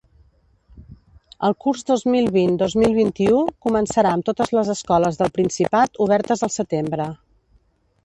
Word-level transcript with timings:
El 1.49 1.55
curs 1.65 1.85
dos 1.91 2.05
mil 2.15 2.31
vint-dos 2.39 2.77
mil 2.85 2.97
vint-i-u 3.01 3.43
començarà 3.67 4.17
amb 4.19 4.29
totes 4.33 4.55
les 4.59 4.75
escoles 4.79 5.23
del 5.23 5.33
Principat 5.39 6.05
obertes 6.11 6.47
al 6.49 6.57
setembre. 6.61 7.13